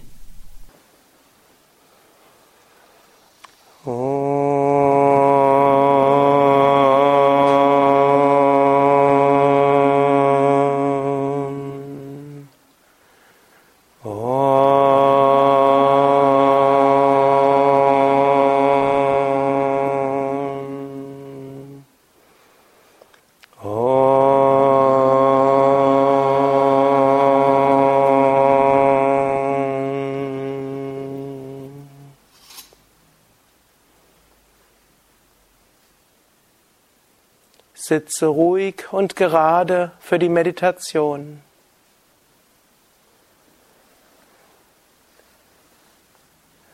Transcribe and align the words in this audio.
Sitze 37.91 38.27
ruhig 38.27 38.85
und 38.93 39.17
gerade 39.17 39.91
für 39.99 40.17
die 40.17 40.29
Meditation. 40.29 41.41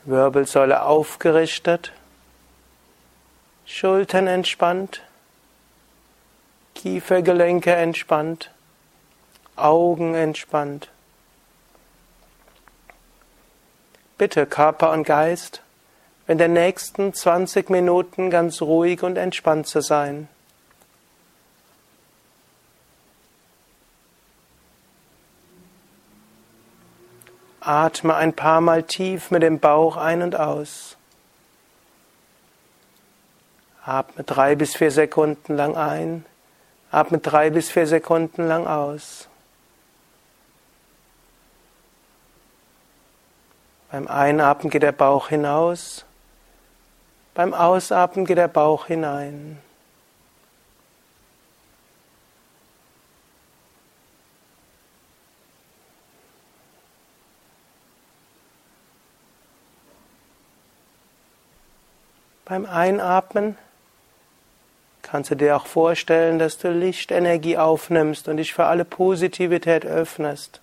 Wirbelsäule 0.04 0.84
aufgerichtet, 0.84 1.92
Schultern 3.66 4.28
entspannt, 4.28 5.02
Kiefergelenke 6.76 7.74
entspannt, 7.74 8.52
Augen 9.56 10.14
entspannt. 10.14 10.88
Bitte 14.18 14.46
Körper 14.46 14.92
und 14.92 15.02
Geist 15.02 15.62
in 16.28 16.38
den 16.38 16.52
nächsten 16.52 17.12
20 17.12 17.70
Minuten 17.70 18.30
ganz 18.30 18.62
ruhig 18.62 19.02
und 19.02 19.18
entspannt 19.18 19.66
zu 19.66 19.80
sein. 19.80 20.28
Atme 27.68 28.14
ein 28.14 28.32
paar 28.32 28.62
Mal 28.62 28.82
tief 28.82 29.30
mit 29.30 29.42
dem 29.42 29.60
Bauch 29.60 29.98
ein 29.98 30.22
und 30.22 30.34
aus. 30.34 30.96
Atme 33.84 34.24
drei 34.24 34.54
bis 34.54 34.74
vier 34.74 34.90
Sekunden 34.90 35.54
lang 35.54 35.76
ein. 35.76 36.24
Atme 36.90 37.18
drei 37.18 37.50
bis 37.50 37.70
vier 37.70 37.86
Sekunden 37.86 38.48
lang 38.48 38.66
aus. 38.66 39.28
Beim 43.90 44.08
Einatmen 44.08 44.70
geht 44.70 44.82
der 44.82 44.92
Bauch 44.92 45.28
hinaus. 45.28 46.06
Beim 47.34 47.52
Ausatmen 47.52 48.24
geht 48.24 48.38
der 48.38 48.48
Bauch 48.48 48.86
hinein. 48.86 49.58
Beim 62.48 62.64
Einatmen 62.64 63.58
kannst 65.02 65.30
du 65.30 65.34
dir 65.34 65.54
auch 65.54 65.66
vorstellen, 65.66 66.38
dass 66.38 66.56
du 66.56 66.70
Lichtenergie 66.70 67.58
aufnimmst 67.58 68.26
und 68.26 68.38
dich 68.38 68.54
für 68.54 68.64
alle 68.64 68.86
Positivität 68.86 69.84
öffnest. 69.84 70.62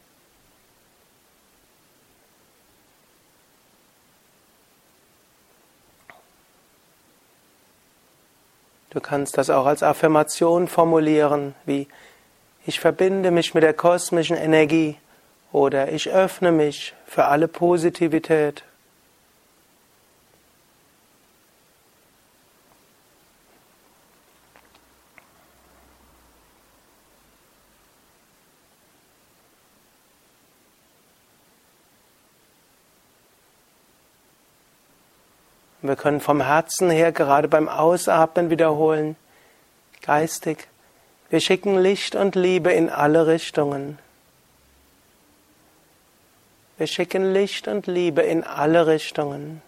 Du 8.89 8.99
kannst 8.99 9.37
das 9.37 9.51
auch 9.51 9.67
als 9.67 9.83
Affirmation 9.83 10.67
formulieren, 10.67 11.53
wie 11.65 11.87
ich 12.65 12.79
verbinde 12.79 13.29
mich 13.29 13.53
mit 13.53 13.61
der 13.61 13.75
kosmischen 13.75 14.37
Energie 14.37 14.97
oder 15.51 15.91
ich 15.91 16.09
öffne 16.09 16.51
mich 16.51 16.95
für 17.05 17.25
alle 17.25 17.47
Positivität. 17.47 18.63
Wir 35.95 36.01
können 36.01 36.19
vom 36.19 36.41
Herzen 36.41 36.89
her 36.89 37.13
gerade 37.13 37.47
beim 37.47 37.69
Ausatmen 37.69 38.49
wiederholen. 38.49 39.15
Geistig. 40.01 40.67
Wir 41.29 41.39
schicken 41.39 41.77
Licht 41.77 42.15
und 42.15 42.35
Liebe 42.35 42.73
in 42.73 42.89
alle 42.89 43.27
Richtungen. 43.27 43.97
Wir 46.77 46.87
schicken 46.87 47.31
Licht 47.31 47.69
und 47.69 47.87
Liebe 47.87 48.23
in 48.23 48.43
alle 48.43 48.87
Richtungen. 48.87 49.61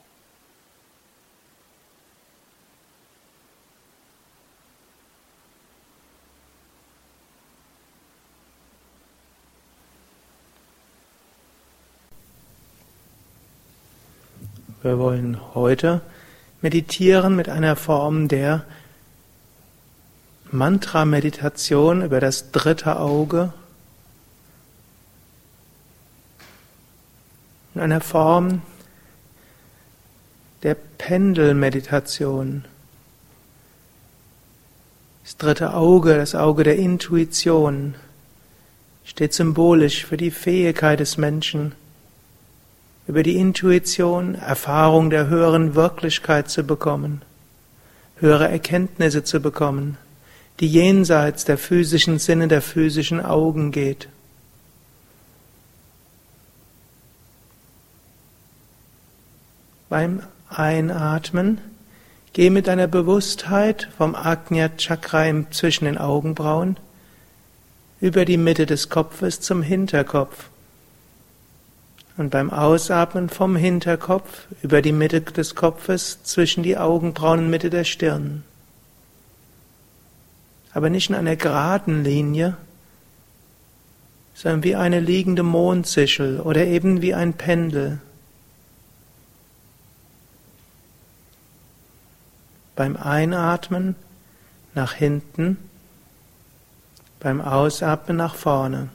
Wir 14.82 15.00
wollen 15.00 15.40
heute 15.56 16.02
meditieren 16.68 17.34
mit 17.34 17.48
einer 17.48 17.78
Form 17.78 18.28
der 18.28 18.66
Mantra-Meditation 20.52 22.02
über 22.02 22.20
das 22.20 22.52
dritte 22.52 23.00
Auge. 23.00 23.54
In 27.74 27.80
einer 27.80 28.02
Form 28.02 28.64
der 30.64 30.76
Pendelmeditation. 30.76 32.66
Das 35.24 35.38
dritte 35.38 35.74
Auge, 35.74 36.18
das 36.18 36.36
Auge 36.36 36.66
der 36.66 36.76
Intuition, 36.76 37.96
steht 39.06 39.34
symbolisch 39.34 40.06
für 40.06 40.18
die 40.18 40.32
Fähigkeit 40.32 41.00
des 41.00 41.16
Menschen, 41.16 41.76
über 43.08 43.24
die 43.24 43.38
Intuition 43.38 44.36
Erfahrung 44.36 45.10
der 45.10 45.28
höheren 45.28 45.76
Wirklichkeit 45.76 46.50
zu 46.50 46.64
bekommen, 46.64 47.22
höhere 48.18 48.50
Erkenntnisse 48.50 49.24
zu 49.24 49.40
bekommen, 49.40 49.98
die 50.60 50.68
jenseits 50.68 51.46
der 51.46 51.58
physischen 51.58 52.20
Sinne, 52.20 52.48
der 52.48 52.62
physischen 52.62 53.24
Augen 53.24 53.72
geht. 53.72 54.10
Beim 59.90 60.22
Einatmen 60.50 61.60
geh 62.34 62.50
mit 62.50 62.68
deiner 62.68 62.88
Bewusstheit 62.88 63.88
vom 63.98 64.16
Agnya 64.16 64.70
Chakra 64.78 65.32
zwischen 65.52 65.86
den 65.86 65.98
Augenbrauen 65.98 66.76
über 68.02 68.26
die 68.26 68.38
Mitte 68.38 68.66
des 68.66 68.90
Kopfes 68.90 69.40
zum 69.40 69.62
Hinterkopf 69.62 70.50
und 72.18 72.32
beim 72.32 72.50
Ausatmen 72.50 73.30
vom 73.30 73.56
Hinterkopf 73.56 74.48
über 74.64 74.82
die 74.82 74.92
Mitte 74.92 75.22
des 75.22 75.54
Kopfes 75.54 76.24
zwischen 76.24 76.64
die 76.64 76.78
Augenbrauen 76.78 77.50
Mitte 77.50 77.70
der 77.70 77.84
Stirn. 77.84 78.44
Aber 80.74 80.90
nicht 80.90 81.10
in 81.10 81.16
einer 81.16 81.36
geraden 81.36 82.04
Linie, 82.04 82.58
sondern 84.34 84.64
wie 84.64 84.76
eine 84.76 85.00
liegende 85.00 85.44
Mondsichel 85.44 86.40
oder 86.40 86.66
eben 86.66 87.02
wie 87.02 87.14
ein 87.14 87.34
Pendel. 87.34 88.00
Beim 92.76 92.96
Einatmen 92.96 93.96
nach 94.76 94.94
hinten, 94.94 95.58
beim 97.20 97.42
Ausatmen 97.42 98.18
nach 98.18 98.36
vorne. 98.36 98.90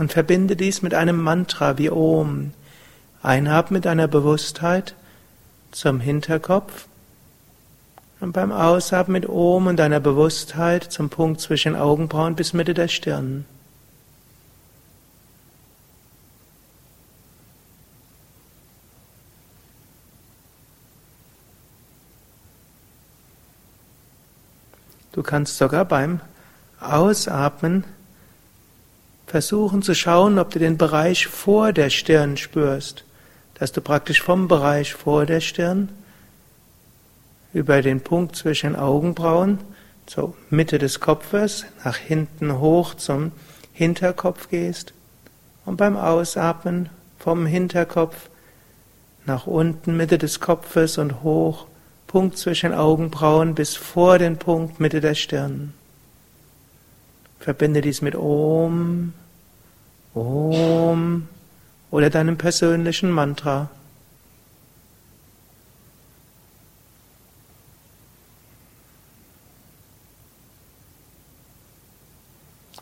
und 0.00 0.12
verbinde 0.12 0.56
dies 0.56 0.82
mit 0.82 0.94
einem 0.94 1.20
Mantra 1.22 1.78
wie 1.78 1.90
Om. 1.90 2.52
Einatmen 3.22 3.76
mit 3.76 3.84
deiner 3.84 4.08
Bewusstheit 4.08 4.94
zum 5.72 6.00
Hinterkopf 6.00 6.86
und 8.20 8.32
beim 8.32 8.50
Ausatmen 8.50 9.12
mit 9.12 9.28
Om 9.28 9.66
und 9.66 9.76
deiner 9.76 10.00
Bewusstheit 10.00 10.84
zum 10.84 11.10
Punkt 11.10 11.40
zwischen 11.40 11.76
Augenbrauen 11.76 12.34
bis 12.34 12.54
Mitte 12.54 12.74
der 12.74 12.88
Stirn. 12.88 13.44
Du 25.12 25.22
kannst 25.22 25.58
sogar 25.58 25.84
beim 25.84 26.20
Ausatmen 26.80 27.84
versuchen 29.30 29.80
zu 29.80 29.94
schauen, 29.94 30.40
ob 30.40 30.50
du 30.50 30.58
den 30.58 30.76
Bereich 30.76 31.28
vor 31.28 31.72
der 31.72 31.88
Stirn 31.88 32.36
spürst, 32.36 33.04
dass 33.54 33.70
du 33.70 33.80
praktisch 33.80 34.20
vom 34.20 34.48
Bereich 34.48 34.94
vor 34.94 35.24
der 35.24 35.40
Stirn 35.40 35.88
über 37.52 37.80
den 37.80 38.00
Punkt 38.00 38.34
zwischen 38.34 38.74
Augenbrauen 38.74 39.58
zur 40.06 40.34
Mitte 40.50 40.78
des 40.78 40.98
Kopfes 40.98 41.64
nach 41.84 41.96
hinten 41.96 42.58
hoch 42.58 42.94
zum 42.94 43.30
Hinterkopf 43.72 44.48
gehst 44.48 44.94
und 45.64 45.76
beim 45.76 45.96
Ausatmen 45.96 46.88
vom 47.20 47.46
Hinterkopf 47.46 48.30
nach 49.26 49.46
unten 49.46 49.96
Mitte 49.96 50.18
des 50.18 50.40
Kopfes 50.40 50.98
und 50.98 51.22
hoch 51.22 51.66
Punkt 52.08 52.36
zwischen 52.36 52.74
Augenbrauen 52.74 53.54
bis 53.54 53.76
vor 53.76 54.18
den 54.18 54.38
Punkt 54.38 54.80
Mitte 54.80 55.00
der 55.00 55.14
Stirn. 55.14 55.72
Verbinde 57.40 57.80
dies 57.80 58.02
mit 58.02 58.14
Om, 58.14 59.14
Om 60.14 61.28
oder 61.90 62.10
deinem 62.10 62.36
persönlichen 62.36 63.10
Mantra. 63.10 63.70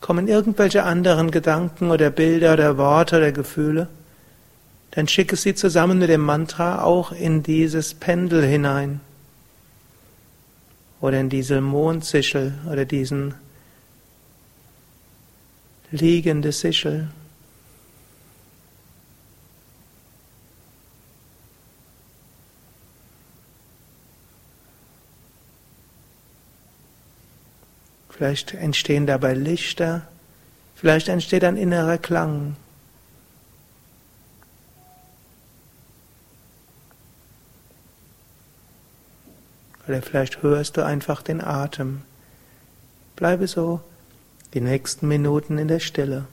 Kommen 0.00 0.26
irgendwelche 0.26 0.82
anderen 0.82 1.30
Gedanken 1.30 1.90
oder 1.90 2.10
Bilder 2.10 2.54
oder 2.54 2.78
Worte 2.78 3.18
oder 3.18 3.30
Gefühle, 3.30 3.88
dann 4.92 5.06
schicke 5.06 5.36
sie 5.36 5.54
zusammen 5.54 5.98
mit 5.98 6.08
dem 6.08 6.22
Mantra 6.22 6.82
auch 6.82 7.12
in 7.12 7.42
dieses 7.42 7.94
Pendel 7.94 8.44
hinein 8.44 9.00
oder 11.00 11.20
in 11.20 11.28
diese 11.28 11.60
Mondsichel 11.60 12.54
oder 12.68 12.84
diesen 12.84 13.34
liegende 15.90 16.52
Sichel. 16.52 17.08
Vielleicht 28.10 28.54
entstehen 28.54 29.06
dabei 29.06 29.32
Lichter, 29.34 30.08
vielleicht 30.74 31.08
entsteht 31.08 31.44
ein 31.44 31.56
innerer 31.56 31.98
Klang. 31.98 32.56
Oder 39.86 40.02
vielleicht 40.02 40.42
hörst 40.42 40.76
du 40.76 40.84
einfach 40.84 41.22
den 41.22 41.40
Atem. 41.40 42.02
Bleibe 43.14 43.46
so 43.46 43.80
die 44.54 44.60
nächsten 44.60 45.08
Minuten 45.08 45.58
in 45.58 45.68
der 45.68 45.80
Stille. 45.80 46.26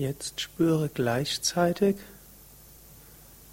Jetzt 0.00 0.40
spüre 0.40 0.88
gleichzeitig 0.88 1.96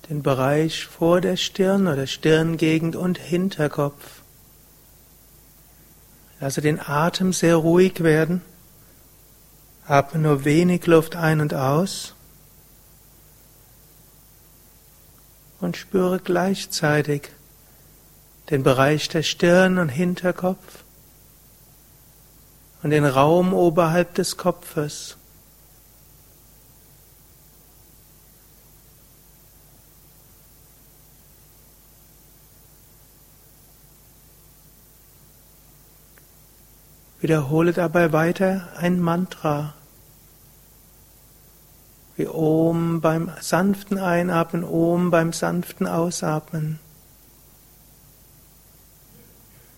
den 0.07 0.23
Bereich 0.23 0.85
vor 0.85 1.19
der 1.19 1.35
Stirn 1.35 1.87
oder 1.87 2.07
Stirngegend 2.07 2.95
und 2.95 3.17
Hinterkopf. 3.17 4.21
Lasse 6.39 6.61
den 6.61 6.79
Atem 6.79 7.33
sehr 7.33 7.57
ruhig 7.57 8.01
werden. 8.01 8.43
Atme 9.87 10.21
nur 10.21 10.45
wenig 10.45 10.85
Luft 10.85 11.17
ein 11.17 11.41
und 11.41 11.53
aus. 11.53 12.15
Und 15.59 15.75
spüre 15.75 16.19
gleichzeitig 16.19 17.23
den 18.51 18.63
Bereich 18.63 19.09
der 19.09 19.23
Stirn 19.23 19.79
und 19.79 19.89
Hinterkopf 19.89 20.85
und 22.83 22.91
den 22.91 23.03
Raum 23.03 23.53
oberhalb 23.53 24.15
des 24.15 24.37
Kopfes. 24.37 25.17
Wiederhole 37.19 37.73
dabei 37.73 38.13
weiter 38.13 38.67
ein 38.77 38.99
Mantra. 38.99 39.73
Wie 42.15 42.27
Om 42.27 43.01
beim 43.01 43.31
sanften 43.39 43.97
Einatmen, 43.97 44.63
Om 44.63 45.09
beim 45.09 45.33
sanften 45.33 45.87
Ausatmen. 45.87 46.79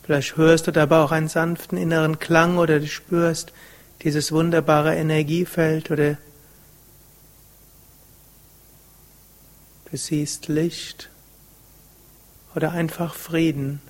Vielleicht 0.03 0.38
hörst 0.38 0.67
du 0.67 0.72
dabei 0.72 0.98
auch 0.98 1.12
einen 1.12 1.27
sanften 1.27 1.77
inneren 1.77 2.19
Klang 2.19 2.58
oder 2.58 2.79
du 2.79 2.88
spürst 2.88 3.53
dieses 4.01 4.31
wunderbare 4.31 4.96
Energiefeld 4.96 5.91
oder 5.91 6.17
du 9.91 9.98
siehst 9.98 10.48
Licht 10.48 11.10
oder 12.55 12.72
einfach 12.72 13.13
Frieden. 13.13 13.81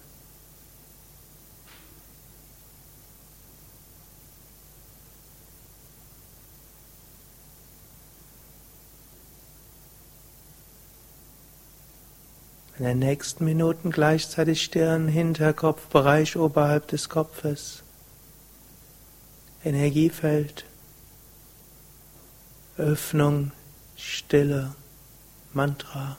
In 12.79 12.85
den 12.85 12.99
nächsten 12.99 13.43
Minuten 13.43 13.91
gleichzeitig 13.91 14.63
Stirn, 14.63 15.09
Hinterkopf, 15.09 15.87
Bereich 15.87 16.37
oberhalb 16.37 16.87
des 16.87 17.09
Kopfes. 17.09 17.83
Energiefeld, 19.65 20.63
Öffnung, 22.77 23.51
Stille, 23.97 24.73
Mantra. 25.51 26.15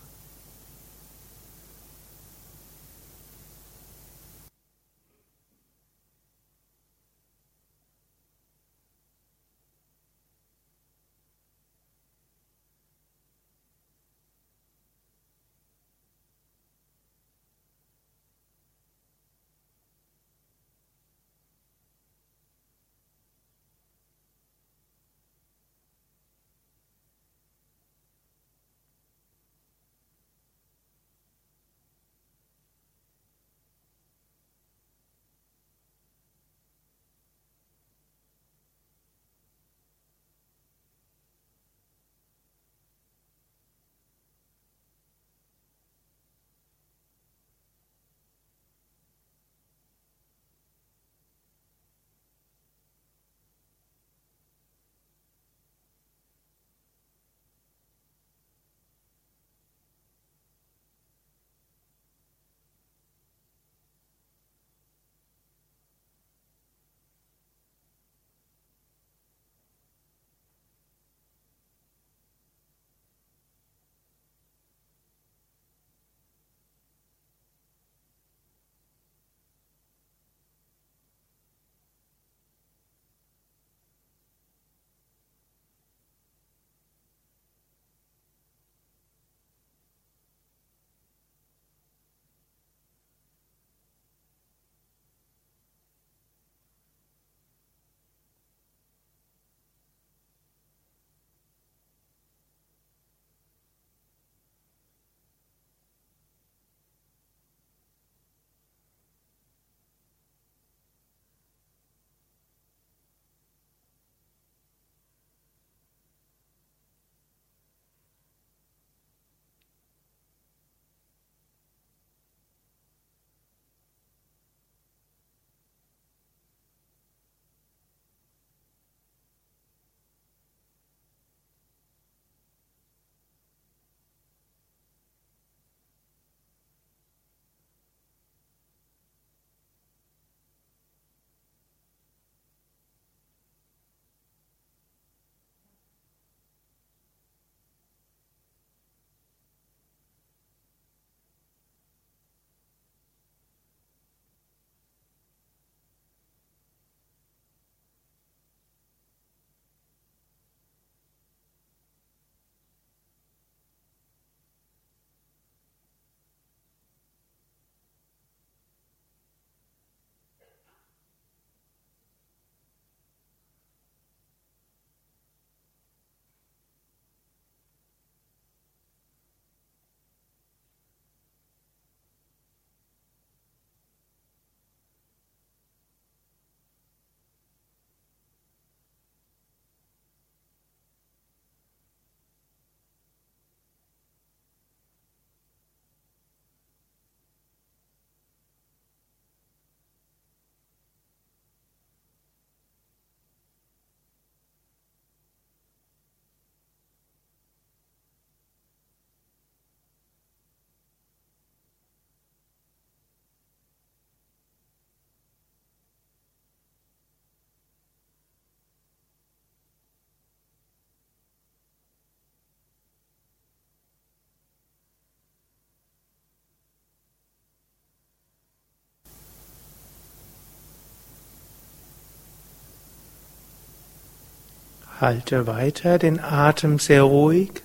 Halte 235.00 235.46
weiter 235.46 235.98
den 235.98 236.20
Atem 236.20 236.78
sehr 236.78 237.02
ruhig. 237.04 237.62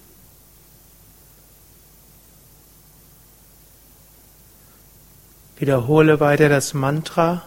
Wiederhole 5.57 6.21
weiter 6.21 6.47
das 6.47 6.73
Mantra 6.73 7.41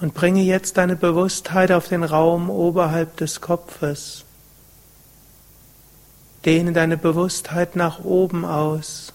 und 0.00 0.14
bringe 0.14 0.42
jetzt 0.42 0.78
deine 0.78 0.96
Bewusstheit 0.96 1.70
auf 1.70 1.86
den 1.86 2.02
Raum 2.02 2.50
oberhalb 2.50 3.16
des 3.18 3.40
Kopfes. 3.40 4.24
Dehne 6.44 6.72
deine 6.72 6.96
Bewusstheit 6.96 7.76
nach 7.76 8.04
oben 8.04 8.44
aus. 8.44 9.12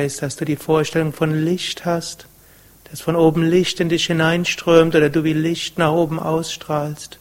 Es, 0.00 0.18
dass 0.18 0.36
du 0.36 0.44
die 0.44 0.56
Vorstellung 0.56 1.12
von 1.12 1.34
Licht 1.44 1.84
hast, 1.84 2.26
dass 2.90 3.00
von 3.00 3.16
oben 3.16 3.42
Licht 3.42 3.80
in 3.80 3.88
dich 3.88 4.06
hineinströmt 4.06 4.94
oder 4.94 5.10
du 5.10 5.24
wie 5.24 5.32
Licht 5.32 5.78
nach 5.78 5.92
oben 5.92 6.20
ausstrahlst. 6.20 7.18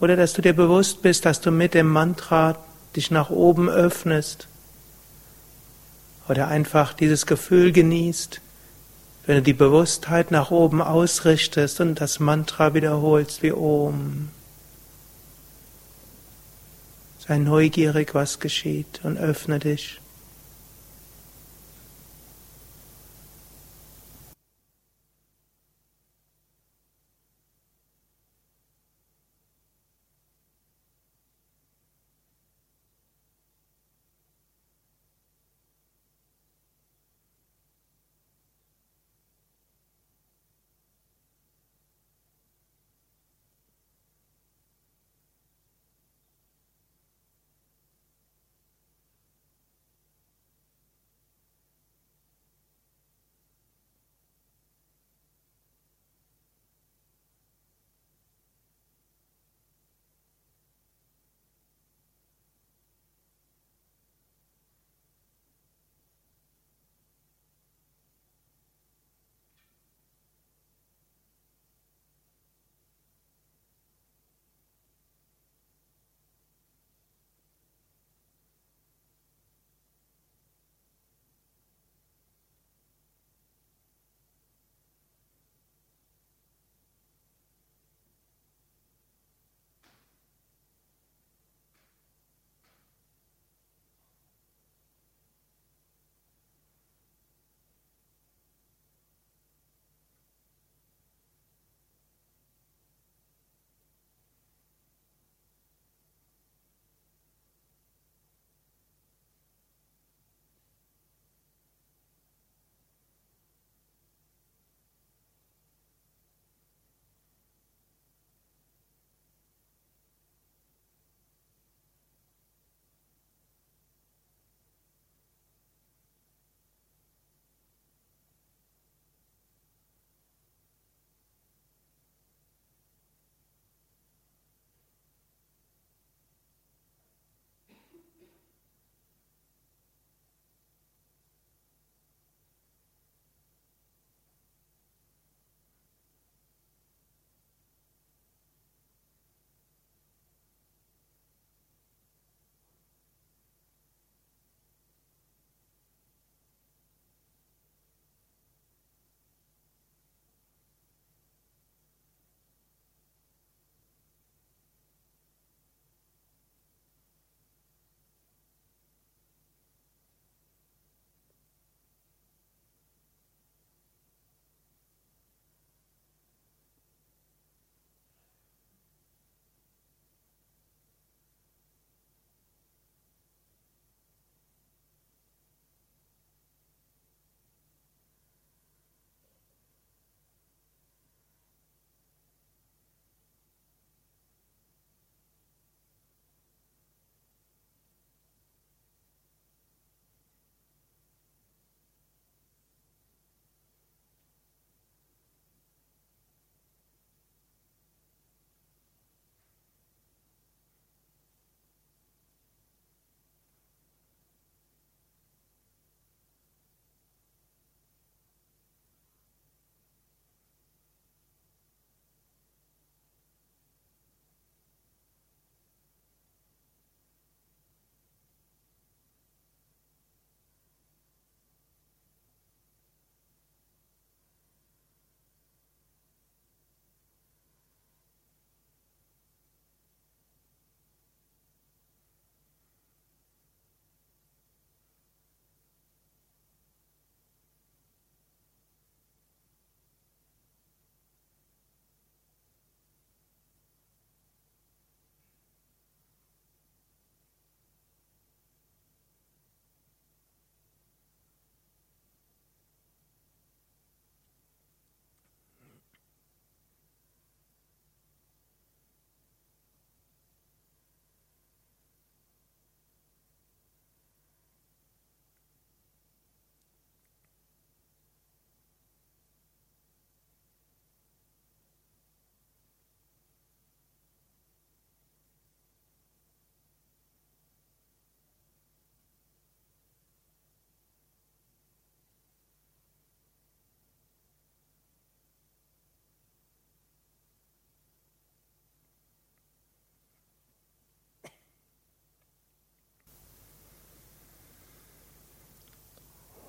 Oder 0.00 0.16
dass 0.16 0.32
du 0.32 0.42
dir 0.42 0.54
bewusst 0.54 1.02
bist, 1.02 1.24
dass 1.24 1.40
du 1.40 1.50
mit 1.50 1.74
dem 1.74 1.88
Mantra 1.88 2.58
dich 2.96 3.10
nach 3.10 3.30
oben 3.30 3.68
öffnest. 3.68 4.48
Oder 6.28 6.48
einfach 6.48 6.94
dieses 6.94 7.26
Gefühl 7.26 7.72
genießt, 7.72 8.40
wenn 9.26 9.36
du 9.36 9.42
die 9.42 9.52
Bewusstheit 9.52 10.30
nach 10.30 10.50
oben 10.50 10.82
ausrichtest 10.82 11.80
und 11.80 12.00
das 12.00 12.20
Mantra 12.20 12.74
wiederholst 12.74 13.42
wie 13.42 13.52
Om. 13.52 14.30
Sei 17.26 17.38
neugierig, 17.38 18.14
was 18.14 18.40
geschieht 18.40 19.00
und 19.02 19.16
öffne 19.16 19.58
dich. 19.58 20.00